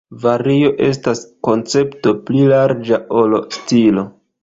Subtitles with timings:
[0.21, 4.13] Vario estas koncepto pli larĝa ol stilo.